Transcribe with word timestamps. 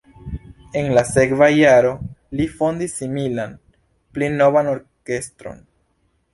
En 0.79 0.87
la 0.97 1.03
sekva 1.09 1.49
jaro 1.55 1.91
li 2.41 2.49
fondis 2.55 2.97
similan, 3.03 3.55
pli 4.17 4.33
novan 4.41 4.75
orkestron. 4.77 5.65